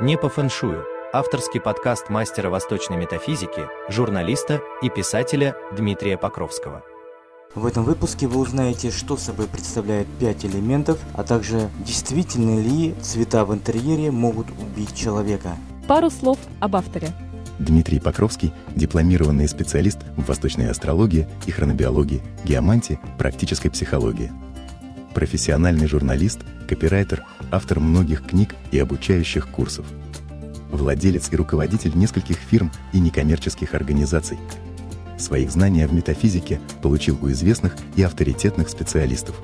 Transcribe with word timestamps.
Не 0.00 0.18
по 0.18 0.28
фэншую. 0.28 0.84
Авторский 1.12 1.60
подкаст 1.60 2.10
мастера 2.10 2.50
восточной 2.50 2.96
метафизики, 2.96 3.68
журналиста 3.88 4.60
и 4.82 4.90
писателя 4.90 5.54
Дмитрия 5.70 6.18
Покровского. 6.18 6.82
В 7.54 7.64
этом 7.64 7.84
выпуске 7.84 8.26
вы 8.26 8.40
узнаете, 8.40 8.90
что 8.90 9.16
собой 9.16 9.46
представляет 9.46 10.08
5 10.18 10.46
элементов, 10.46 10.98
а 11.12 11.22
также 11.22 11.70
действительно 11.78 12.60
ли 12.60 12.92
цвета 13.02 13.44
в 13.44 13.54
интерьере 13.54 14.10
могут 14.10 14.48
убить 14.60 14.96
человека. 14.96 15.56
Пару 15.86 16.10
слов 16.10 16.38
об 16.58 16.74
авторе. 16.74 17.10
Дмитрий 17.60 18.00
Покровский– 18.00 18.52
дипломированный 18.74 19.46
специалист 19.46 20.00
в 20.16 20.26
восточной 20.26 20.72
астрологии 20.72 21.28
и 21.46 21.52
хронобиологии, 21.52 22.20
геомантии, 22.44 22.98
практической 23.16 23.68
психологии. 23.68 24.32
Профессиональный 25.14 25.86
журналист, 25.86 26.40
копирайтер, 26.68 27.24
автор 27.50 27.80
многих 27.80 28.26
книг 28.26 28.54
и 28.70 28.78
обучающих 28.78 29.48
курсов. 29.48 29.86
Владелец 30.70 31.32
и 31.32 31.36
руководитель 31.36 31.96
нескольких 31.96 32.36
фирм 32.36 32.70
и 32.92 33.00
некоммерческих 33.00 33.74
организаций. 33.74 34.38
Своих 35.18 35.50
знаний 35.50 35.86
в 35.86 35.92
метафизике 35.92 36.60
получил 36.82 37.18
у 37.22 37.30
известных 37.30 37.76
и 37.96 38.02
авторитетных 38.02 38.68
специалистов. 38.68 39.40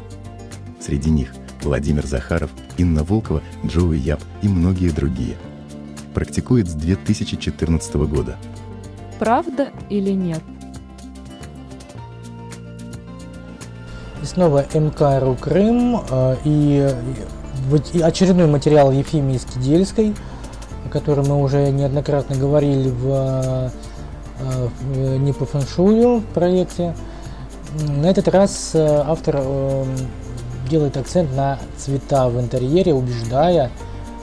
Среди 0.80 1.10
них 1.10 1.32
Владимир 1.62 2.06
Захаров, 2.06 2.50
Инна 2.78 3.04
Волкова, 3.04 3.42
Джоуи 3.64 3.98
Яб 3.98 4.20
и 4.42 4.48
многие 4.48 4.90
другие– 4.90 5.36
практикует 6.14 6.68
с 6.68 6.74
2014 6.74 7.94
года. 7.96 8.36
Правда 9.18 9.70
или 9.88 10.10
нет? 10.10 10.42
Снова 14.30 14.64
МК 14.72 15.20
Крым 15.40 16.02
э, 16.08 16.36
и 16.44 16.94
очередной 18.00 18.46
материал 18.46 18.92
Ефимии 18.92 19.38
Скидельской, 19.38 20.14
о 20.86 20.88
котором 20.88 21.26
мы 21.28 21.42
уже 21.42 21.70
неоднократно 21.70 22.36
говорили 22.36 22.90
в, 22.90 23.06
э, 23.08 24.68
в 24.80 25.18
«Не 25.18 25.32
по 25.32 25.46
фэншую» 25.46 26.22
проекте. 26.32 26.94
На 27.88 28.06
этот 28.06 28.28
раз 28.28 28.70
э, 28.74 29.02
автор 29.06 29.42
делает 30.68 30.96
акцент 30.96 31.34
на 31.34 31.58
цвета 31.76 32.28
в 32.28 32.40
интерьере, 32.40 32.94
убеждая, 32.94 33.70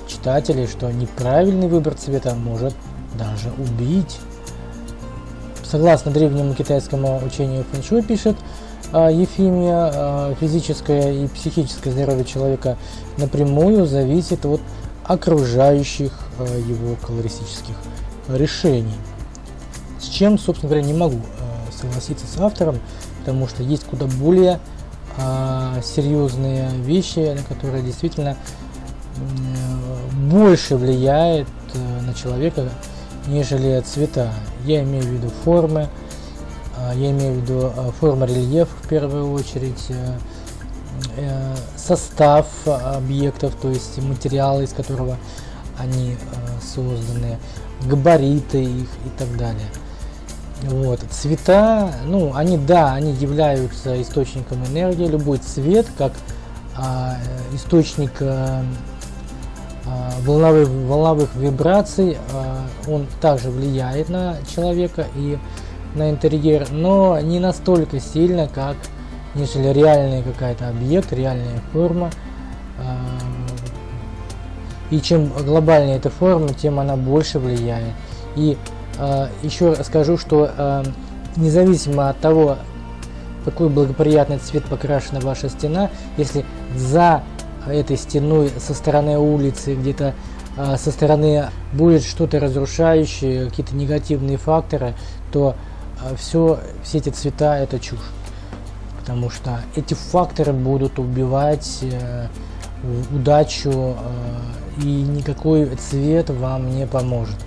читателей, 0.07 0.67
что 0.67 0.89
неправильный 0.89 1.67
выбор 1.67 1.95
цвета 1.95 2.33
может 2.33 2.73
даже 3.19 3.49
убить. 3.57 4.19
Согласно 5.63 6.11
древнему 6.11 6.53
китайскому 6.53 7.21
учению 7.25 7.65
фэншуй, 7.69 8.01
пишет 8.01 8.37
Ефимия, 8.93 9.91
а, 9.93 10.35
физическое 10.39 11.23
и 11.23 11.27
психическое 11.27 11.91
здоровье 11.91 12.23
человека 12.23 12.77
напрямую 13.17 13.85
зависит 13.85 14.45
от 14.45 14.61
окружающих 15.03 16.13
а, 16.39 16.43
его 16.43 16.95
колористических 17.05 17.75
решений. 18.29 18.95
С 19.99 20.05
чем, 20.05 20.37
собственно 20.39 20.69
говоря, 20.69 20.85
не 20.85 20.93
могу 20.93 21.19
согласиться 21.71 22.25
с 22.27 22.39
автором, 22.39 22.79
потому 23.19 23.47
что 23.47 23.63
есть 23.63 23.83
куда 23.83 24.05
более 24.05 24.59
серьезные 25.83 26.69
вещи, 26.83 27.33
на 27.33 27.41
которые 27.43 27.83
действительно 27.83 28.37
больше 30.29 30.75
влияет 30.75 31.47
на 32.05 32.13
человека, 32.13 32.69
нежели 33.27 33.79
цвета. 33.81 34.31
Я 34.65 34.83
имею 34.83 35.03
в 35.03 35.07
виду 35.07 35.29
формы, 35.43 35.81
а, 35.83 36.06
я 36.95 37.11
имею 37.11 37.33
в 37.33 37.37
виду 37.37 37.71
а, 37.75 37.91
форма 37.99 38.25
рельефа 38.25 38.71
в 38.83 38.87
первую 38.87 39.31
очередь, 39.31 39.85
э, 39.89 40.17
э, 41.17 41.55
состав 41.75 42.47
объектов, 42.65 43.53
то 43.61 43.69
есть 43.69 44.01
материалы, 44.01 44.63
из 44.63 44.73
которого 44.73 45.17
они 45.77 46.17
созданы, 46.61 47.37
габариты 47.85 48.63
их 48.63 48.87
и 49.05 49.09
так 49.17 49.37
далее. 49.37 49.67
Вот. 50.63 51.01
Цвета, 51.11 51.91
ну, 52.05 52.33
они, 52.33 52.57
да, 52.57 52.93
они 52.93 53.13
являются 53.13 54.01
источником 54.01 54.65
энергии. 54.65 55.05
Любой 55.05 55.37
цвет, 55.37 55.85
как 55.97 56.13
а, 56.75 57.17
источник 57.53 58.11
а, 58.21 58.63
волновых, 60.21 60.67
волновых 60.67 61.35
вибраций, 61.35 62.17
а, 62.33 62.65
он 62.87 63.07
также 63.21 63.49
влияет 63.49 64.09
на 64.09 64.37
человека 64.53 65.07
и 65.15 65.37
на 65.97 66.09
интерьер, 66.09 66.67
но 66.71 67.19
не 67.19 67.39
настолько 67.39 67.99
сильно, 67.99 68.47
как 68.47 68.75
нежели 69.35 69.69
реальный 69.69 70.23
какая-то 70.23 70.69
объект, 70.69 71.11
реальная 71.11 71.61
форма. 71.73 72.09
И 74.89 75.01
чем 75.01 75.29
глобальнее 75.29 75.97
эта 75.97 76.09
форма, 76.09 76.49
тем 76.49 76.79
она 76.79 76.95
больше 76.95 77.39
влияет. 77.39 77.93
И 78.35 78.57
а, 78.97 79.29
еще 79.43 79.75
скажу, 79.83 80.17
что 80.17 80.83
независимо 81.35 82.09
от 82.09 82.19
того, 82.19 82.57
какой 83.45 83.69
благоприятный 83.69 84.39
цвет 84.39 84.65
покрашена 84.65 85.19
ваша 85.19 85.49
стена, 85.49 85.89
если 86.17 86.45
за 86.75 87.23
этой 87.65 87.97
стеной 87.97 88.51
со 88.59 88.73
стороны 88.73 89.17
улицы, 89.17 89.75
где-то 89.75 90.13
а, 90.57 90.77
со 90.77 90.91
стороны 90.91 91.45
будет 91.71 92.03
что-то 92.03 92.39
разрушающее, 92.39 93.45
какие-то 93.45 93.75
негативные 93.75 94.37
факторы, 94.37 94.93
то 95.31 95.55
все, 96.17 96.59
все 96.83 96.97
эти 96.99 97.09
цвета 97.09 97.57
это 97.57 97.79
чушь. 97.79 98.11
Потому 98.99 99.29
что 99.29 99.61
эти 99.75 99.93
факторы 99.93 100.53
будут 100.53 100.99
убивать 100.99 101.79
э, 101.81 102.27
удачу, 103.11 103.71
э, 103.71 104.83
и 104.83 105.01
никакой 105.03 105.65
цвет 105.75 106.29
вам 106.29 106.75
не 106.75 106.85
поможет. 106.85 107.37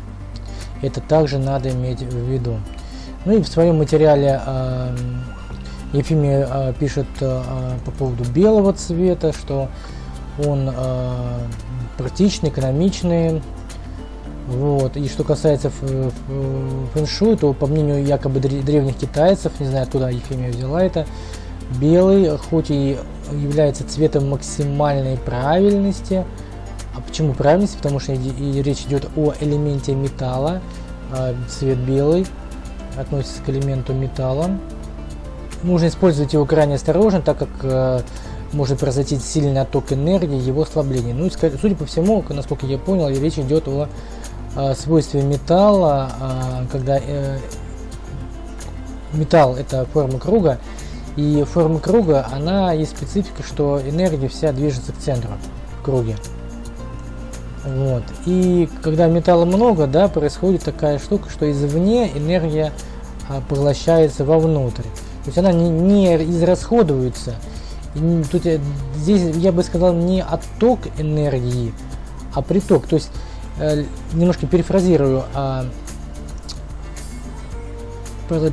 Это 0.82 1.00
также 1.00 1.38
надо 1.38 1.70
иметь 1.70 2.00
в 2.00 2.16
виду. 2.30 2.58
Ну 3.24 3.36
и 3.36 3.42
в 3.42 3.48
своем 3.48 3.78
материале 3.78 4.40
э, 4.44 4.96
Ефимия 5.92 6.48
э, 6.50 6.72
пишет 6.78 7.06
э, 7.20 7.42
по 7.84 7.90
поводу 7.90 8.24
белого 8.30 8.72
цвета, 8.72 9.32
что 9.32 9.68
он 10.44 10.70
э, 10.74 11.38
практичный, 11.98 12.48
экономичный. 12.48 13.42
Вот. 14.50 14.96
И 14.96 15.08
что 15.08 15.22
касается 15.22 15.70
фэншуй, 16.92 17.36
то 17.36 17.52
по 17.52 17.66
мнению 17.68 18.04
якобы 18.04 18.40
древних 18.40 18.96
китайцев, 18.96 19.52
не 19.60 19.66
знаю 19.66 19.84
откуда 19.84 20.08
Ефимия 20.08 20.50
взяла 20.50 20.82
это, 20.82 21.06
белый, 21.80 22.36
хоть 22.36 22.70
и 22.70 22.98
является 23.32 23.88
цветом 23.88 24.28
максимальной 24.28 25.16
правильности, 25.18 26.24
а 26.96 27.00
почему 27.00 27.32
правильности? 27.32 27.76
Потому 27.76 28.00
что 28.00 28.12
и 28.12 28.62
речь 28.62 28.80
идет 28.82 29.08
о 29.16 29.32
элементе 29.40 29.94
металла, 29.94 30.60
а 31.12 31.32
цвет 31.48 31.78
белый 31.78 32.26
относится 32.96 33.40
к 33.42 33.48
элементу 33.48 33.92
металла. 33.92 34.50
Нужно 35.62 35.86
использовать 35.86 36.32
его 36.32 36.44
крайне 36.44 36.74
осторожно, 36.74 37.22
так 37.22 37.38
как 37.38 37.48
э, 37.62 38.00
может 38.52 38.80
произойти 38.80 39.16
сильный 39.18 39.60
отток 39.60 39.92
энергии, 39.92 40.40
его 40.40 40.62
ослабление. 40.62 41.14
Ну 41.14 41.26
и 41.26 41.30
судя 41.30 41.76
по 41.76 41.84
всему, 41.84 42.24
насколько 42.30 42.66
я 42.66 42.78
понял, 42.78 43.08
речь 43.08 43.38
идет 43.38 43.68
о 43.68 43.88
свойстве 44.74 45.22
металла, 45.22 46.10
а, 46.20 46.64
когда 46.70 46.98
э, 46.98 47.38
металл 49.12 49.56
это 49.56 49.86
форма 49.86 50.18
круга, 50.18 50.58
и 51.16 51.44
форма 51.44 51.80
круга, 51.80 52.26
она 52.32 52.72
есть 52.72 52.96
специфика, 52.96 53.42
что 53.42 53.80
энергия 53.84 54.28
вся 54.28 54.52
движется 54.52 54.92
к 54.92 54.98
центру 54.98 55.32
в 55.80 55.84
круге. 55.84 56.16
Вот. 57.64 58.02
И 58.26 58.68
когда 58.82 59.06
металла 59.06 59.44
много, 59.44 59.86
да, 59.86 60.08
происходит 60.08 60.64
такая 60.64 60.98
штука, 60.98 61.28
что 61.30 61.50
извне 61.50 62.10
энергия 62.16 62.72
а, 63.28 63.42
поглощается 63.48 64.24
вовнутрь. 64.24 64.82
То 64.82 65.26
есть 65.26 65.38
она 65.38 65.52
не, 65.52 65.68
не 65.68 66.16
израсходуется, 66.16 67.34
тут 68.30 68.42
здесь 68.96 69.36
я 69.36 69.52
бы 69.52 69.62
сказал 69.62 69.92
не 69.92 70.22
отток 70.22 70.80
энергии, 70.98 71.74
а 72.34 72.42
приток. 72.42 72.86
То 72.86 72.96
есть 72.96 73.10
э, 73.14 73.29
немножко 74.12 74.46
перефразирую, 74.46 75.24
а, 75.34 75.66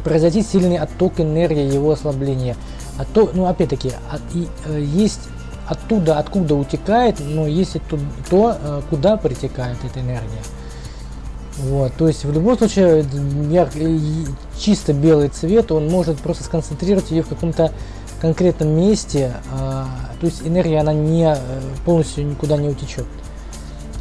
произойти 0.04 0.42
сильный 0.42 0.78
отток 0.78 1.20
энергии, 1.20 1.74
его 1.74 1.92
ослабление. 1.92 2.56
А 2.98 3.06
то, 3.06 3.30
ну 3.34 3.46
опять-таки, 3.46 3.92
и, 4.34 4.48
э, 4.66 4.82
есть 4.82 5.30
оттуда, 5.68 6.18
откуда 6.18 6.56
утекает, 6.56 7.20
но 7.20 7.46
есть 7.46 7.76
и 7.76 7.80
то, 7.80 8.00
то, 8.30 8.58
э, 8.60 8.82
куда 8.90 9.18
притекает 9.18 9.78
эта 9.84 10.00
энергия. 10.00 10.42
Вот, 11.58 11.94
то 11.94 12.08
есть 12.08 12.24
в 12.24 12.32
любом 12.32 12.58
случае 12.58 13.06
я, 13.50 13.68
чисто 14.60 14.94
белый 14.94 15.30
цвет, 15.30 15.72
он 15.72 15.88
может 15.90 16.18
просто 16.20 16.44
сконцентрировать 16.44 17.12
ее 17.12 17.24
в 17.24 17.28
каком-то 17.28 17.72
конкретном 18.22 18.70
месте, 18.70 19.34
а, 19.52 19.88
то 20.20 20.26
есть 20.26 20.42
энергия 20.46 20.80
она 20.80 20.94
не 20.94 21.34
э, 21.34 21.38
полностью 21.86 22.28
никуда 22.28 22.58
не 22.58 22.70
утечет. 22.70 23.06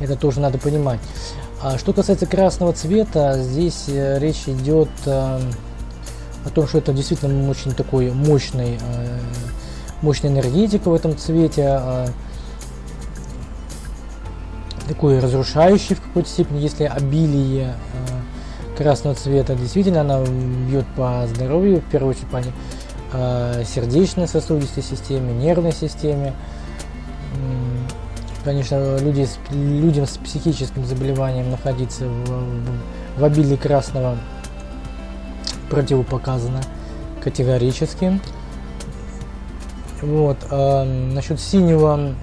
Это 0.00 0.16
тоже 0.16 0.40
надо 0.40 0.58
понимать. 0.58 1.00
А 1.62 1.78
что 1.78 1.92
касается 1.92 2.26
красного 2.26 2.72
цвета, 2.72 3.42
здесь 3.42 3.84
э, 3.88 4.18
речь 4.18 4.44
идет 4.46 4.90
э, 5.06 5.40
о 6.44 6.50
том, 6.54 6.68
что 6.68 6.78
это 6.78 6.92
действительно 6.92 7.50
очень 7.50 7.72
такой 7.72 8.12
мощный, 8.12 8.78
мощная 10.02 10.30
энергетика 10.30 10.90
в 10.90 10.94
этом 10.94 11.16
цвете. 11.16 11.80
такой 14.88 15.18
разрушающий 15.18 15.96
в 15.96 16.02
какой-то 16.02 16.28
степени, 16.28 16.60
если 16.60 16.84
обилие 16.84 17.74
э, 17.74 18.76
красного 18.76 19.16
цвета. 19.16 19.54
Действительно, 19.54 20.02
она 20.02 20.22
бьет 20.68 20.86
по 20.96 21.26
здоровью, 21.26 21.80
в 21.80 21.90
первую 21.90 22.10
очередь 22.10 22.28
по 22.28 22.42
э, 23.12 23.64
сердечно-сосудистой 23.64 24.82
системе, 24.82 25.32
нервной 25.32 25.72
системе. 25.72 26.34
Конечно, 28.46 28.96
люди 28.98 29.24
с, 29.24 29.38
людям 29.50 30.06
с 30.06 30.18
психическим 30.18 30.86
заболеванием 30.86 31.50
находиться 31.50 32.04
в, 32.06 33.18
в, 33.18 33.24
обилии 33.24 33.56
красного 33.56 34.16
противопоказано 35.68 36.60
категорически. 37.20 38.20
Вот. 40.00 40.36
А 40.52 40.84
насчет 40.84 41.40
синего 41.40 42.14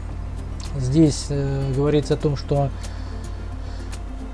здесь 0.77 1.25
э, 1.27 1.73
говорится 1.75 2.13
о 2.13 2.17
том, 2.17 2.37
что 2.37 2.69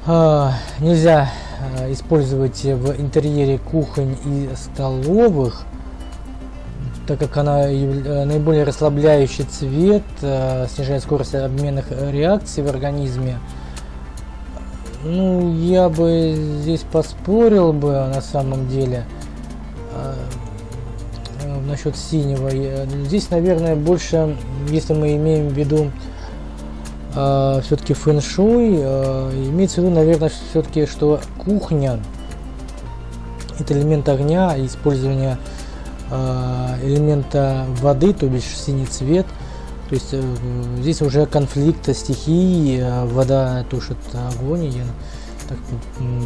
э, 0.06 0.50
нельзя 0.82 1.32
э, 1.80 1.92
использовать 1.92 2.64
в 2.66 3.02
интерьере 3.02 3.58
кухонь 3.58 4.16
и 4.26 4.50
столовых, 4.56 5.66
так 7.10 7.18
как 7.18 7.38
она 7.38 7.68
э, 7.68 8.24
наиболее 8.26 8.66
расслабляющий 8.66 9.44
цвет, 9.44 10.04
э, 10.22 10.68
снижает 10.72 11.02
скорость 11.02 11.34
обменных 11.34 11.86
реакций 11.90 12.62
в 12.62 12.68
организме. 12.68 13.40
Ну, 15.04 15.56
я 15.56 15.90
бы 15.90 16.36
здесь 16.62 16.82
поспорил 16.82 17.74
бы 17.74 17.94
на 17.94 18.22
самом 18.22 18.68
деле. 18.68 19.06
Э, 19.96 20.14
насчет 21.68 21.98
синего. 21.98 22.52
Здесь, 23.06 23.32
наверное, 23.32 23.76
больше, 23.76 24.38
если 24.70 24.94
мы 24.94 25.16
имеем 25.16 25.48
в 25.48 25.54
виду 25.54 25.92
э, 27.16 27.62
все-таки 27.64 27.96
фэн-шуй, 27.96 28.76
э, 28.78 29.32
имеется 29.48 29.82
в 29.82 29.86
виду, 29.86 29.96
наверное, 29.96 30.30
все-таки, 30.52 30.86
что 30.86 31.20
кухня 31.40 32.00
это 33.58 33.74
элемент 33.74 34.08
огня, 34.10 34.54
использование 34.64 35.38
э, 35.38 35.59
элемента 36.12 37.66
воды, 37.82 38.14
то 38.14 38.28
бишь 38.28 38.44
синий 38.44 38.86
цвет. 38.86 39.26
То 39.90 39.96
есть 39.96 40.10
э, 40.12 40.22
здесь 40.82 41.02
уже 41.02 41.26
конфликт 41.26 41.96
стихий, 41.96 42.80
э, 42.80 43.06
вода 43.06 43.66
тушит 43.72 43.98
огонь, 44.40 44.66
я 44.66 44.84
так 45.48 45.58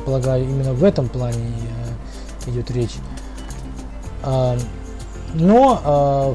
полагаю, 0.06 0.44
именно 0.44 0.74
в 0.74 0.84
этом 0.84 1.08
плане 1.08 1.54
э, 2.46 2.50
идет 2.50 2.70
речь. 2.72 2.96
Но 5.34 5.82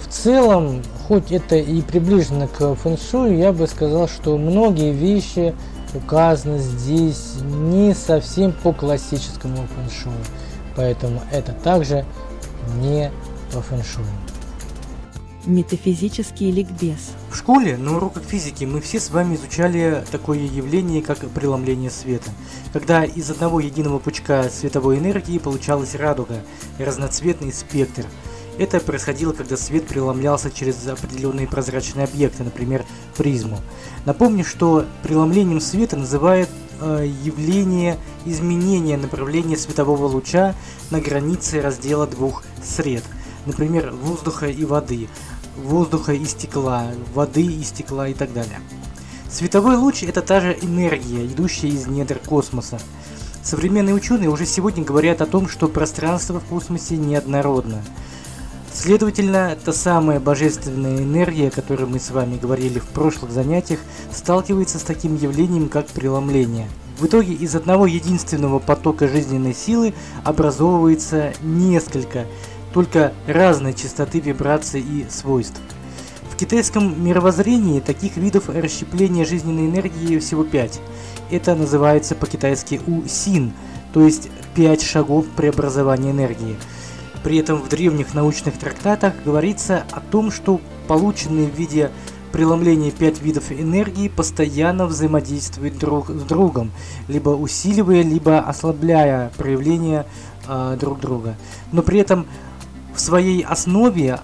э, 0.01 0.05
в 0.05 0.09
целом, 0.11 0.83
хоть 1.07 1.31
это 1.31 1.57
и 1.57 1.83
приближено 1.83 2.49
к 2.49 2.75
фэншую, 2.75 3.37
я 3.37 3.53
бы 3.53 3.67
сказал, 3.67 4.09
что 4.09 4.37
многие 4.39 4.93
вещи 4.93 5.55
указаны 5.95 6.59
здесь 6.59 7.35
не 7.45 7.95
совсем 7.95 8.53
по 8.53 8.73
классическому 8.73 9.57
фэншую. 9.77 10.17
Поэтому 10.77 11.21
это 11.31 11.53
также 11.53 12.05
не 12.81 13.11
по 13.53 13.61
фэншую. 13.61 14.07
Метафизический 15.47 16.51
ликбез. 16.51 17.13
В 17.31 17.37
школе 17.37 17.79
на 17.79 17.97
уроках 17.97 18.23
физики 18.23 18.65
мы 18.65 18.81
все 18.81 19.01
с 19.01 19.11
вами 19.11 19.37
изучали 19.37 20.05
такое 20.11 20.41
явление, 20.41 21.01
как 21.01 21.21
преломление 21.31 21.91
света, 21.91 22.31
когда 22.73 23.05
из 23.05 23.31
одного 23.31 23.61
единого 23.61 23.99
пучка 23.99 24.51
световой 24.51 24.99
энергии 24.99 25.39
получалась 25.39 25.95
радуга, 25.95 26.43
разноцветный 26.79 27.53
спектр– 27.53 28.05
это 28.59 28.81
происходило, 28.81 29.33
когда 29.33 29.57
свет 29.57 29.87
преломлялся 29.87 30.51
через 30.51 30.87
определенные 30.87 31.47
прозрачные 31.47 32.05
объекты, 32.05 32.43
например, 32.43 32.85
призму. 33.17 33.61
Напомню, 34.05 34.45
что 34.45 34.85
преломлением 35.05 35.61
света 35.61 35.97
называют 35.97 36.51
э, 36.81 37.09
явление 37.23 37.97
изменения 38.27 38.97
направления 38.97 39.57
светового 39.57 40.07
луча 40.07 40.57
на 40.91 41.01
границе 41.01 41.61
раздела 41.61 42.09
двух 42.09 42.43
сред, 42.61 43.05
например, 43.49 43.91
воздуха 43.91 44.47
и 44.47 44.65
воды, 44.65 45.09
воздуха 45.57 46.13
и 46.13 46.25
стекла, 46.25 46.87
воды 47.13 47.43
и 47.43 47.63
стекла 47.65 48.07
и 48.07 48.15
так 48.15 48.33
далее. 48.33 48.61
Световой 49.29 49.77
луч– 49.77 50.03
это 50.05 50.23
та 50.23 50.41
же 50.41 50.57
энергия, 50.63 51.27
идущая 51.27 51.71
из 51.71 51.89
недр 51.89 52.21
космоса. 52.25 52.79
Современные 53.43 53.95
ученые 53.95 54.31
уже 54.31 54.47
сегодня 54.47 54.85
говорят 54.85 55.21
о 55.21 55.27
том, 55.27 55.49
что 55.49 55.69
пространство 55.69 56.39
в 56.39 56.45
космосе 56.45 56.97
неоднородно– 56.97 57.83
Следовательно, 58.81 59.57
та 59.65 59.73
самая 59.73 60.21
божественная 60.21 60.99
энергия, 60.99 61.49
о 61.49 61.51
которой 61.51 61.89
мы 61.89 61.99
с 61.99 62.13
вами 62.13 62.37
говорили 62.37 62.79
в 62.79 62.87
прошлых 62.87 63.33
занятиях, 63.33 63.81
сталкивается 64.13 64.79
с 64.79 64.83
таким 64.83 65.17
явлением, 65.17 65.69
как 65.69 65.89
преломление. 65.89 66.69
В 67.01 67.07
итоге 67.07 67.33
из 67.33 67.57
одного 67.57 67.87
единственного 67.87 68.61
потока 68.61 69.09
жизненной 69.09 69.53
силы 69.53 69.95
образовывается 70.23 71.33
несколько, 71.43 72.27
только 72.73 73.13
разной 73.27 73.75
частоты 73.75 74.21
вибраций 74.21 74.81
и 74.81 75.07
свойств. 75.11 75.61
В 76.31 76.37
китайском 76.37 77.05
мировоззрении 77.05 77.81
таких 77.81 78.17
видов 78.17 78.49
расщепления 78.49 79.25
жизненной 79.25 79.67
энергии 79.67 80.19
всего 80.19 80.45
пять. 80.45 80.81
Это 81.31 81.55
называется 81.55 82.15
по-китайски 82.15 82.81
у-син, 82.87 83.53
то 83.93 84.03
есть 84.03 84.29
пять 84.55 84.83
шагов 84.83 85.27
преобразования 85.37 86.11
энергии– 86.11 86.57
при 87.23 87.39
этом 87.39 87.61
в 87.61 87.69
древних 87.69 88.15
научных 88.15 88.59
трактатах 88.59 89.15
говорится 89.25 89.85
о 89.93 90.01
том, 90.01 90.31
что 90.31 90.61
полученные 90.87 91.49
в 91.49 91.55
виде 91.55 91.91
преломления 92.33 92.91
пять 92.91 93.21
видов 93.21 93.51
энергии 93.51 94.09
постоянно 94.09 94.87
взаимодействуют 94.87 95.79
друг 95.79 96.11
с 96.11 96.23
другом, 96.23 96.71
либо 97.09 97.31
усиливая, 97.31 98.03
либо 98.03 98.39
ослабляя 98.39 99.31
проявление 99.37 100.07
э, 100.47 100.77
друг 100.79 101.01
друга, 101.01 101.37
но 101.73 101.83
при 101.83 102.01
этом 102.01 102.27
в 102.99 103.01
своей 103.01 103.43
основе 103.43 104.21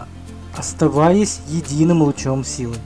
оставаясь 0.57 1.41
единым 1.49 2.03
лучом 2.03 2.45
силы. 2.45 2.77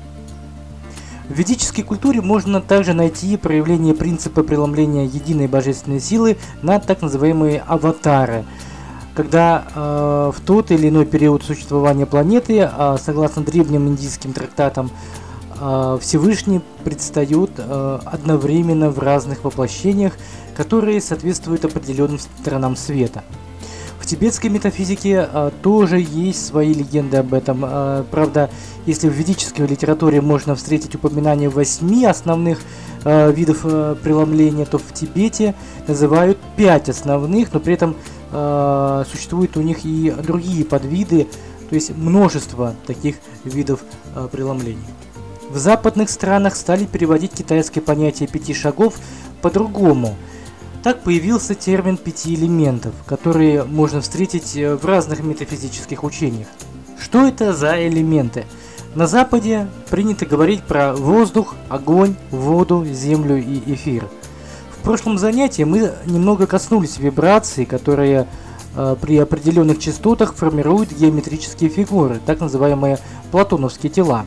В 1.29 1.35
ведической 1.35 1.83
культуре 1.83 2.23
можно 2.23 2.61
также 2.61 2.95
найти 2.95 3.37
проявление 3.37 3.95
принципа 3.95 4.43
преломления 4.43 5.05
единой 5.05 5.49
божественной 5.49 6.01
силы 6.01 6.39
на 6.63 6.79
так 6.79 7.03
называемые 7.03 7.63
аватары– 7.67 8.45
когда 9.19 9.65
э, 9.75 10.33
в 10.33 10.41
тот 10.47 10.71
или 10.71 10.91
иной 10.91 11.05
период 11.05 11.43
существования 11.43 12.07
планеты, 12.07 12.71
э, 12.73 12.97
согласно 13.03 13.43
древним 13.43 13.89
индийским 13.89 14.33
трактатам, 14.33 14.93
э, 15.59 15.99
Всевышний 16.01 16.61
предстает 16.85 17.51
э, 17.57 17.99
одновременно 18.05 18.91
в 18.91 19.01
разных 19.01 19.43
воплощениях, 19.43 20.13
которые 20.57 21.01
соответствуют 21.01 21.65
определенным 21.65 22.21
сторонам 22.21 22.77
света. 22.77 23.25
Тибетской 24.09 24.49
метафизике 24.49 25.29
э, 25.31 25.51
тоже 25.63 26.01
есть 26.01 26.47
свои 26.47 26.73
легенды 26.73 27.19
об 27.19 27.35
этом. 27.35 27.63
Э, 27.63 28.05
правда, 28.11 28.49
если 28.87 29.07
в 29.07 29.13
ведической 29.13 29.67
литературе 29.67 30.23
можно 30.23 30.55
встретить 30.55 30.95
упоминание 30.95 31.51
восьми 31.51 32.07
основных 32.07 32.59
э, 33.05 33.31
видов 33.33 33.61
э, 33.65 33.97
преломления, 34.03 34.65
то 34.65 34.79
в 34.79 34.95
Тибете 34.95 35.55
называют 35.87 36.39
пять 36.57 36.89
основных, 36.89 37.53
но 37.53 37.61
при 37.61 37.75
этом 37.75 37.97
э, 38.33 39.05
существуют 39.11 39.59
у 39.59 39.61
них 39.61 39.85
и 39.85 40.11
другие 40.11 40.65
подвиды, 40.65 41.27
то 41.69 41.75
есть 41.75 41.95
множество 41.95 42.75
таких 42.87 43.17
видов 43.45 43.81
э, 44.15 44.27
преломлений. 44.33 44.79
В 45.51 45.59
западных 45.59 46.09
странах 46.09 46.57
стали 46.57 46.87
переводить 46.87 47.33
китайское 47.33 47.85
понятие 47.85 48.27
пяти 48.27 48.55
шагов 48.55 48.95
по-другому. 49.43 50.17
Так 50.89 51.03
появился 51.03 51.55
термин 51.55 51.99
пяти 51.99 52.35
элементов, 52.35 52.95
которые 53.05 53.65
можно 53.65 54.01
встретить 54.01 54.57
э, 54.57 54.75
в 54.75 54.87
разных 54.87 55.23
метафизических 55.23 56.03
учениях. 56.03 56.49
Что 56.99 57.27
это 57.27 57.53
за 57.53 57.87
элементы? 57.87 58.47
На 58.95 59.07
Западе 59.07 59.69
принято 59.91 60.25
говорить 60.25 60.63
про 60.63 60.95
воздух, 60.95 61.57
огонь, 61.69 62.17
воду, 62.31 62.87
землю 62.87 63.37
и 63.37 63.75
эфир– 63.75 64.09
в 64.79 64.83
прошлом 64.83 65.19
занятии 65.19 65.65
мы 65.65 65.93
немного 66.07 66.47
коснулись 66.47 66.97
вибраций, 66.97 67.67
которые 67.67 68.27
э, 68.75 68.97
при 68.99 69.19
определенных 69.19 69.81
частотах 69.81 70.35
формируют 70.35 70.93
геометрические 70.93 71.69
фигуры, 71.69 72.21
так 72.25 72.41
называемые 72.41 72.99
платоновские 73.31 73.91
тела. 73.91 74.25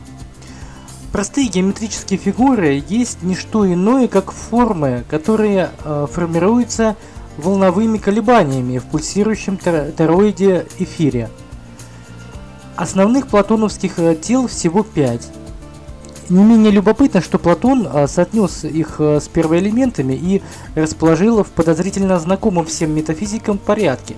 Простые 1.12 1.48
геометрические 1.48 2.18
фигуры 2.18 2.82
есть 2.88 3.22
не 3.22 3.34
что 3.34 3.70
иное, 3.70 4.08
как 4.08 4.32
формы, 4.32 5.04
которые 5.10 5.68
э, 5.84 6.06
формируются 6.10 6.96
волновыми 7.36 7.98
колебаниями 7.98 8.78
в 8.78 8.84
пульсирующем 8.84 9.58
тороиде 9.58 10.66
эфире. 10.78 11.28
Основных 12.76 13.26
платоновских 13.26 13.98
э, 13.98 14.16
тел 14.16 14.48
всего 14.48 14.82
пять. 14.82 15.28
Не 16.30 16.42
менее 16.42 16.70
любопытно, 16.70 17.20
что 17.20 17.38
Платон 17.38 17.86
а, 17.92 18.06
соотнес 18.06 18.64
их 18.64 18.96
а, 18.98 19.20
с 19.20 19.28
первоэлементами 19.28 20.14
и 20.14 20.40
расположил 20.74 21.44
в 21.44 21.50
подозрительно 21.50 22.18
знакомом 22.18 22.64
всем 22.64 22.94
метафизикам 22.94 23.58
порядке. 23.58 24.14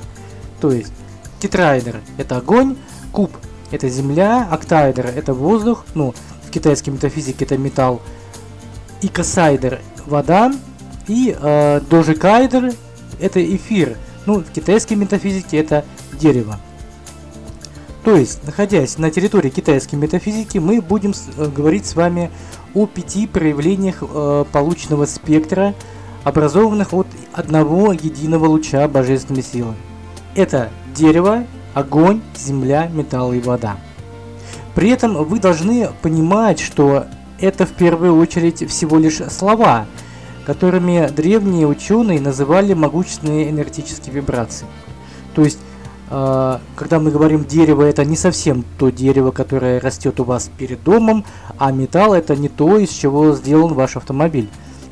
То 0.61 0.71
есть 0.71 0.93
тетраэдр– 1.41 1.97
это 2.19 2.37
огонь, 2.37 2.77
куб– 3.11 3.33
это 3.73 3.89
земля, 3.89 4.47
октаэдр– 4.49 5.07
это 5.17 5.35
воздух, 5.35 5.87
ну, 5.95 6.15
китайской 6.55 6.91
метафизике 6.91 7.45
это 7.45 7.59
металл, 7.59 8.01
икосайдер– 9.03 9.81
вода, 10.07 10.53
и 11.09 11.37
э, 11.39 11.81
дожикайдер– 11.91 12.73
это 13.21 13.45
эфир. 13.45 13.97
Ну, 14.27 14.41
в 14.41 14.51
китайской 14.51 14.95
метафизике 14.95 15.59
это 15.59 15.85
дерево. 16.13 16.59
То 18.05 18.17
есть, 18.17 18.45
находясь 18.45 18.99
на 18.99 19.11
территории 19.11 19.51
китайской 19.51 19.97
метафизики, 19.97 20.59
мы 20.59 20.81
будем 20.81 21.13
э, 21.37 21.47
говорить 21.49 21.87
с 21.87 21.97
вами 21.97 22.31
о 22.75 22.87
пяти 22.87 23.27
проявлениях 23.27 24.03
э, 24.03 24.45
полученного 24.53 25.07
спектра, 25.07 25.75
образованных 26.23 26.93
от 26.95 27.07
одного 27.33 27.93
единого 27.93 28.47
луча 28.47 28.87
божественной 28.89 29.43
силы. 29.43 29.75
Это 30.35 30.71
дерево, 30.95 31.45
огонь, 31.75 32.21
земля, 32.37 32.89
металл 32.93 33.33
и 33.33 33.41
вода. 33.41 33.77
При 34.75 34.91
этом 34.91 35.25
вы 35.25 35.39
должны 35.39 35.91
понимать, 36.03 36.59
что 36.59 37.07
это 37.39 37.67
в 37.67 37.71
первую 37.71 38.17
очередь 38.17 38.69
всего 38.69 38.99
лишь 38.99 39.19
слова, 39.31 39.87
которыми 40.45 41.09
древние 41.15 41.67
ученые 41.67 42.21
называли 42.21 42.75
могущественные 42.75 43.51
энергетические 43.51 44.15
вибрации. 44.15 44.67
То 45.35 45.43
есть, 45.43 45.59
э, 46.11 46.59
когда 46.77 46.99
мы 46.99 47.11
говорим 47.11 47.45
дерево, 47.45 47.83
это 47.83 48.05
не 48.05 48.17
совсем 48.17 48.65
то 48.79 48.91
дерево, 48.91 49.31
которое 49.31 49.81
растет 49.81 50.21
у 50.21 50.25
вас 50.25 50.51
перед 50.59 50.83
домом, 50.83 51.25
а 51.59 51.73
металл 51.73 52.15
это 52.15 52.37
не 52.37 52.49
то, 52.49 52.79
из 52.79 52.91
чего 52.91 53.33
сделан 53.33 53.75
ваш 53.75 53.97
автомобиль. 53.97 54.49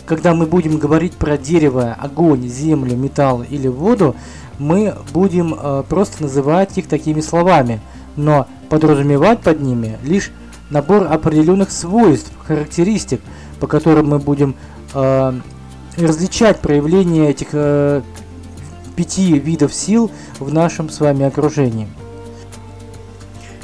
Когда 0.06 0.34
мы 0.34 0.46
будем 0.46 0.78
говорить 0.78 1.12
про 1.12 1.36
дерево, 1.36 1.96
огонь, 1.98 2.48
землю, 2.48 2.96
металл 2.96 3.44
или 3.48 3.68
воду, 3.68 4.16
мы 4.58 4.94
будем 5.12 5.54
э, 5.54 5.84
просто 5.88 6.22
называть 6.22 6.76
их 6.78 6.88
такими 6.88 7.20
словами, 7.20 7.80
но 8.16 8.46
подразумевать 8.68 9.40
под 9.40 9.60
ними 9.60 9.98
лишь 10.02 10.30
набор 10.70 11.06
определенных 11.10 11.70
свойств, 11.70 12.32
характеристик, 12.46 13.20
по 13.60 13.66
которым 13.66 14.08
мы 14.08 14.18
будем 14.18 14.54
э, 14.94 15.32
различать 15.96 16.60
проявление 16.60 17.30
этих 17.30 17.48
э, 17.52 18.02
пяти 18.96 19.38
видов 19.38 19.74
сил 19.74 20.10
в 20.38 20.52
нашем 20.52 20.88
с 20.88 21.00
вами 21.00 21.24
окружении. 21.24 21.88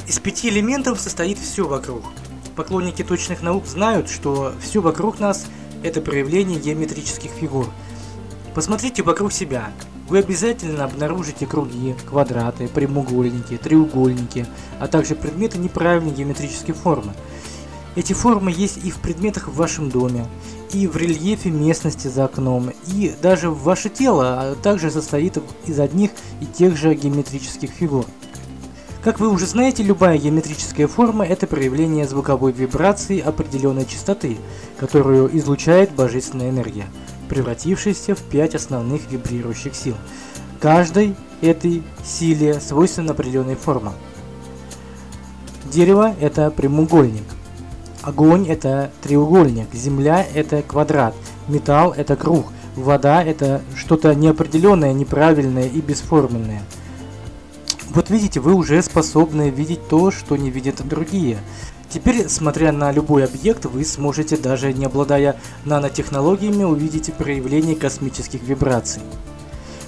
Из 0.07 0.19
пяти 0.19 0.49
элементов 0.49 0.99
состоит 0.99 1.37
все 1.37 1.67
вокруг. 1.67 2.03
Поклонники 2.55 3.03
точных 3.03 3.41
наук 3.41 3.65
знают, 3.67 4.09
что 4.09 4.53
все 4.61 4.81
вокруг 4.81 5.19
нас– 5.19 5.45
это 5.83 6.01
проявление 6.01 6.59
геометрических 6.59 7.31
фигур. 7.31 7.67
Посмотрите 8.53 9.03
вокруг 9.03 9.31
себя. 9.31 9.69
Вы 10.09 10.19
обязательно 10.19 10.85
обнаружите 10.85 11.45
круги, 11.45 11.95
квадраты, 12.07 12.67
прямоугольники, 12.67 13.57
треугольники, 13.57 14.47
а 14.79 14.87
также 14.87 15.13
предметы 15.13 15.59
неправильной 15.59 16.11
геометрической 16.11 16.73
формы. 16.73 17.13
Эти 17.95 18.13
формы 18.13 18.51
есть 18.51 18.83
и 18.83 18.89
в 18.89 18.97
предметах 18.97 19.47
в 19.47 19.55
вашем 19.55 19.89
доме, 19.89 20.25
и 20.73 20.87
в 20.87 20.97
рельефе 20.97 21.51
местности 21.51 22.07
за 22.07 22.25
окном, 22.25 22.71
и 22.87 23.13
даже 23.21 23.51
ваше 23.51 23.89
тело 23.89 24.41
а 24.41 24.55
также 24.55 24.89
состоит 24.89 25.37
из 25.67 25.79
одних 25.79 26.09
и 26.41 26.45
тех 26.45 26.75
же 26.75 26.95
геометрических 26.95 27.69
фигур. 27.69 28.05
Как 29.03 29.19
вы 29.19 29.29
уже 29.29 29.45
знаете, 29.45 29.83
любая 29.83 30.17
геометрическая 30.17 30.87
форма– 30.87 31.25
это 31.27 31.45
проявление 31.45 32.07
звуковой 32.07 32.51
вибрации 32.51 33.19
определенной 33.19 33.85
частоты, 33.85 34.37
которую 34.77 35.35
излучает 35.37 35.91
божественная 35.91 36.49
энергия, 36.49 36.87
превратившаяся 37.29 38.15
в 38.15 38.21
пять 38.23 38.55
основных 38.55 39.09
вибрирующих 39.09 39.75
сил. 39.75 39.95
Каждой 40.59 41.15
этой 41.41 41.83
силе 42.03 42.59
свойственна 42.59 43.11
определенная 43.11 43.55
форма. 43.55 43.93
Дерево– 45.71 46.13
это 46.19 46.51
прямоугольник, 46.51 47.23
Огонь– 48.01 48.47
это 48.49 48.91
треугольник, 49.01 49.73
земля– 49.73 50.25
это 50.33 50.61
квадрат, 50.61 51.13
металл– 51.47 51.93
это 51.97 52.15
круг, 52.15 52.47
вода– 52.75 53.21
это 53.25 53.61
что-то 53.75 54.15
неопределенное, 54.15 54.93
неправильное 54.93 55.67
и 55.67 55.81
бесформенное. 55.81 56.61
Вот 57.89 58.09
видите, 58.09 58.39
вы 58.39 58.53
уже 58.53 58.81
способны 58.81 59.49
видеть 59.49 59.87
то, 59.89 60.11
что 60.11 60.37
не 60.37 60.49
видят 60.49 60.87
другие. 60.87 61.39
Теперь, 61.89 62.29
смотря 62.29 62.71
на 62.71 62.91
любой 62.91 63.25
объект, 63.25 63.65
вы 63.65 63.83
сможете, 63.83 64.37
даже 64.37 64.73
не 64.73 64.85
обладая 64.85 65.37
нанотехнологиями, 65.65 66.63
увидеть 66.63 67.13
проявление 67.13 67.75
космических 67.75 68.43
вибраций. 68.43 69.01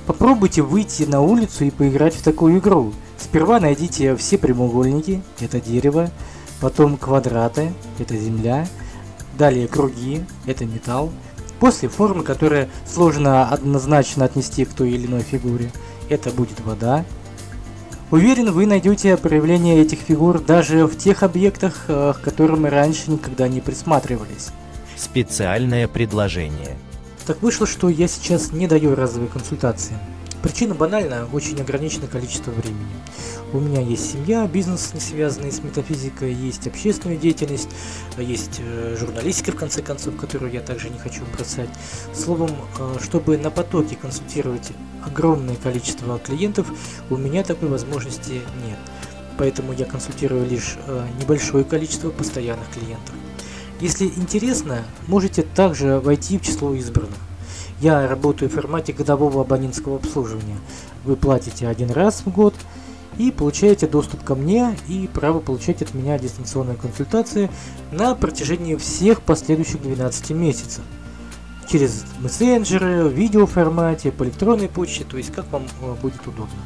Попробуйте 0.08 0.64
выйти 0.64 1.04
на 1.04 1.22
улицу 1.22 1.66
и 1.66 1.70
поиграть 1.70 2.16
в 2.16 2.24
такую 2.24 2.58
игру. 2.58 2.92
Сперва 3.20 3.60
найдите 3.60 4.16
все 4.16 4.40
прямоугольники, 4.40 5.22
это 5.40 5.62
дерево, 5.62 6.10
потом 6.60 6.98
квадраты, 6.98 7.72
это 8.00 8.18
земля, 8.18 8.68
далее 9.38 9.68
круги, 9.68 10.24
это 10.48 10.66
металл, 10.66 11.12
после 11.60 11.88
формы, 11.88 12.24
которая 12.24 12.68
сложно 12.92 13.48
однозначно 13.48 14.26
отнести 14.26 14.66
к 14.66 14.74
той 14.74 14.90
или 14.90 15.06
иной 15.06 15.22
фигуре, 15.22 15.72
это 16.10 16.32
будет 16.32 16.60
вода. 16.62 17.06
Уверен, 18.12 18.52
вы 18.52 18.66
найдете 18.66 19.16
проявление 19.16 19.82
этих 19.82 20.00
фигур 20.00 20.42
даже 20.42 20.86
в 20.86 20.98
тех 20.98 21.24
объектах, 21.24 21.86
э, 21.88 22.14
к 22.14 22.20
которым 22.22 22.64
мы 22.64 22.70
раньше 22.70 23.10
никогда 23.10 23.48
не 23.48 23.62
присматривались. 23.62 24.50
Специальное 24.98 25.88
предложение. 25.88 26.78
Так 27.26 27.42
вышло, 27.42 27.66
что 27.66 27.88
я 27.88 28.10
сейчас 28.10 28.52
не 28.52 28.68
даю 28.68 28.96
разовые 28.96 29.30
консультации. 29.30 29.96
Причина 30.42 30.74
банальна, 30.74 31.28
очень 31.32 31.62
ограниченное 31.62 32.08
количество 32.08 32.50
времени. 32.50 32.90
У 33.54 33.60
меня 33.60 33.80
есть 33.80 34.14
семья, 34.14 34.48
бизнес, 34.48 34.92
не 34.94 35.00
связанный 35.00 35.52
с 35.52 35.60
метафизикой, 35.60 36.34
есть 36.34 36.66
общественная 36.66 37.18
деятельность, 37.18 37.70
есть 38.18 38.60
э, 38.60 38.96
журналистика, 39.00 39.52
в 39.52 39.56
конце 39.56 39.84
концов, 39.84 40.16
которую 40.16 40.52
я 40.52 40.62
также 40.62 40.90
не 40.90 40.98
хочу 40.98 41.22
бросать. 41.36 41.70
Словом, 42.16 42.50
э, 42.80 42.96
чтобы 43.04 43.38
на 43.38 43.52
потоке 43.52 43.96
консультировать 43.96 44.72
огромное 45.06 45.58
количество 45.58 46.18
клиентов, 46.18 46.68
у 47.12 47.18
меня 47.18 47.44
такой 47.44 47.70
возможности 47.70 48.42
нет. 48.66 48.80
Поэтому 49.38 49.74
я 49.74 49.86
консультирую 49.86 50.48
лишь 50.50 50.76
э, 50.88 51.06
небольшое 51.20 51.64
количество 51.66 52.10
постоянных 52.10 52.68
клиентов. 52.70 53.14
Если 53.80 54.06
интересно, 54.06 54.86
можете 55.08 55.44
также 55.44 56.00
войти 56.00 56.40
в 56.40 56.42
число 56.42 56.74
избранных. 56.74 57.18
Я 57.82 58.08
работаю 58.08 58.48
в 58.48 58.54
формате 58.54 58.94
годового 58.94 59.42
абонентского 59.42 59.96
обслуживания. 59.96 60.58
Вы 61.04 61.16
платите 61.16 61.68
один 61.68 61.90
раз 61.90 62.22
в 62.24 62.30
год 62.32 62.54
и 63.18 63.32
получаете 63.32 63.88
доступ 63.88 64.24
ко 64.24 64.36
мне 64.36 64.78
и 64.88 65.10
право 65.12 65.40
получать 65.40 65.82
от 65.82 65.96
меня 65.96 66.20
дистанционные 66.20 66.78
консультации 66.78 67.50
на 67.92 68.14
протяжении 68.14 68.76
всех 68.76 69.24
последующих 69.24 69.82
12 69.82 70.30
месяцев. 70.30 70.84
Через 71.68 72.06
мессенджеры, 72.20 73.06
в 73.06 73.14
видеоформате, 73.14 74.12
по 74.12 74.26
электронной 74.26 74.70
почте, 74.70 75.04
то 75.04 75.18
есть 75.18 75.32
как 75.32 75.52
вам 75.52 75.64
э, 75.82 75.96
будет 76.04 76.22
удобно. 76.28 76.60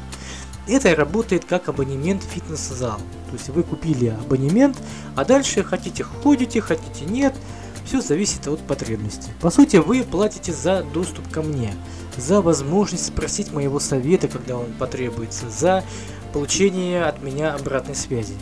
Это 0.68 0.94
работает 0.94 1.46
как 1.46 1.70
абонемент 1.70 2.24
в 2.24 2.26
фитнес-зал. 2.26 2.98
То 3.28 3.32
есть 3.32 3.48
вы 3.48 3.62
купили 3.62 4.08
абонемент, 4.08 4.76
а 5.14 5.24
дальше 5.24 5.64
хотите 5.64 6.04
ходите, 6.04 6.60
хотите 6.60 7.06
нет– 7.06 7.34
все 7.86 8.00
зависит 8.00 8.46
от 8.48 8.60
потребности. 8.60 9.30
По 9.40 9.50
сути, 9.50 9.76
вы 9.76 10.02
платите 10.02 10.52
за 10.52 10.82
доступ 10.82 11.30
ко 11.30 11.42
мне, 11.42 11.72
за 12.16 12.42
возможность 12.42 13.06
спросить 13.06 13.52
моего 13.52 13.78
совета, 13.80 14.28
когда 14.28 14.58
он 14.58 14.72
потребуется, 14.78 15.48
за 15.48 15.84
получение 16.32 17.04
от 17.04 17.22
меня 17.22 17.54
обратной 17.54 17.94
связи. 17.94 18.34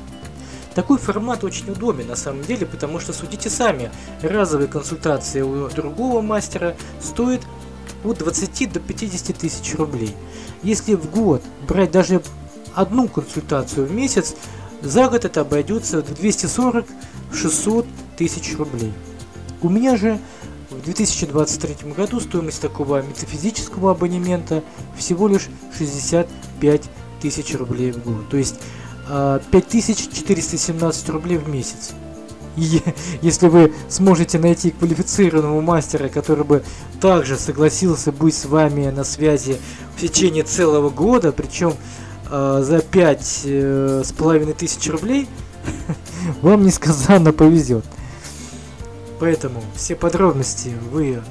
Такой 0.75 0.99
формат 0.99 1.45
очень 1.45 1.71
удобен 1.71 2.09
на 2.09 2.17
самом 2.17 2.43
деле, 2.43 2.67
потому 2.67 2.99
что 2.99 3.13
судите 3.13 3.49
сами, 3.49 3.93
разовые 4.23 4.67
консультации 4.67 5.43
у 5.43 5.69
другого 5.69 6.21
мастера 6.21 6.75
стоят 7.01 7.43
от 8.03 8.19
20 8.19 8.73
до 8.73 8.81
50 8.81 9.37
тысяч 9.37 9.75
рублей. 9.77 10.15
Если 10.63 10.95
в 10.95 11.11
год 11.11 11.43
брать 11.69 11.93
даже 11.93 12.23
одну 12.75 13.09
консультацию 13.09 13.87
в 13.87 13.93
месяц, 13.93 14.35
за 14.83 15.09
год 15.09 15.25
это 15.25 15.43
обойдется 15.43 16.03
в 16.03 16.11
240-600 16.11 17.87
тысяч 18.17 18.57
рублей. 18.57 18.93
У 19.65 19.71
меня 19.71 19.97
же 19.97 20.21
в 20.69 20.85
2023 20.85 21.91
году 21.93 22.21
стоимость 22.21 22.61
такого 22.61 23.01
метафизического 23.01 23.93
абонемента 23.93 24.63
всего 24.95 25.27
лишь 25.27 25.49
65 25.79 26.83
тысяч 27.23 27.55
рублей 27.55 27.93
в 27.93 28.05
год. 28.05 28.29
То 28.29 28.37
есть 28.37 28.57
5417 29.09 31.09
а, 31.09 31.13
рублей 31.13 31.39
в 31.39 31.49
месяц. 31.49 31.95
И 32.59 32.83
если 33.23 33.49
вы 33.49 33.73
сможете 33.89 34.39
найти 34.39 34.71
квалифицированного 34.71 35.63
мастера, 35.63 36.11
который 36.11 36.45
бы 36.45 36.63
также 37.01 37.39
согласился 37.39 38.13
быть 38.13 38.35
с 38.35 38.45
вами 38.45 38.91
на 38.91 39.03
связи 39.03 39.57
в 39.97 40.01
течение 40.03 40.45
целого 40.45 40.91
года, 40.91 41.33
причем 41.33 41.73
э, 42.31 42.61
за 42.63 42.81
пять 42.81 43.41
э, 43.45 44.03
с 44.05 44.13
половиной 44.13 44.53
тысяч 44.53 44.91
рублей, 44.91 45.27
вам 46.43 46.67
несказанно 46.67 47.33
повезет. 47.33 47.87
Поэтому 49.21 49.63
все 49.75 49.95
подробности 49.97 50.73
вы 50.91 51.23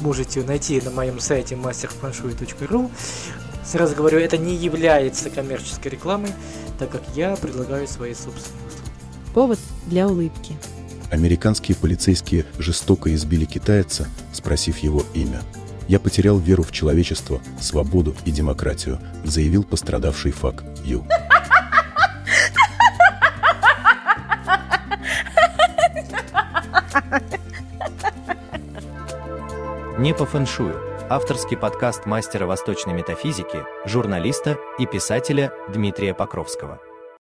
можете 0.00 0.42
найти 0.42 0.80
на 0.80 0.90
моем 0.90 1.20
сайте 1.20 1.54
masterfanshui.ru. 1.54 2.90
Сразу 3.64 3.94
говорю, 3.94 4.18
это 4.18 4.36
не 4.36 4.54
является 4.54 5.30
коммерческой 5.30 5.88
рекламой, 5.88 6.30
так 6.78 6.90
как 6.90 7.02
я 7.14 7.34
предлагаю 7.36 7.88
свои 7.88 8.14
собственные 8.14 8.66
услуги. 8.66 8.90
Повод 9.32 9.58
для 9.86 10.06
улыбки. 10.06 10.56
Американские 11.10 11.76
полицейские 11.76 12.44
жестоко 12.58 13.14
избили 13.14 13.44
китайца, 13.44 14.08
спросив 14.32 14.78
его 14.78 15.04
имя. 15.14 15.40
«Я 15.86 16.00
потерял 16.00 16.38
веру 16.38 16.62
в 16.62 16.72
человечество, 16.72 17.40
свободу 17.60 18.14
и 18.24 18.30
демократию», 18.30 18.98
заявил 19.24 19.64
пострадавший 19.64 20.32
Фак 20.32 20.64
Ю. 20.84 21.04
Не 30.04 30.12
по 30.12 30.26
фэншую. 30.26 30.78
Авторский 31.08 31.56
подкаст 31.56 32.04
мастера 32.04 32.44
восточной 32.44 32.92
метафизики, 32.92 33.64
журналиста 33.86 34.58
и 34.78 34.84
писателя 34.84 35.50
Дмитрия 35.72 36.12
Покровского. 36.12 36.78